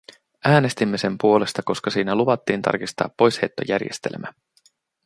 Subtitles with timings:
[0.45, 4.33] Äänestimme sen puolesta, koska siinä luvattiin tarkistaa poisheittojärjestelmä.